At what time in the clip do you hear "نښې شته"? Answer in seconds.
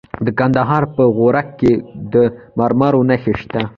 3.09-3.61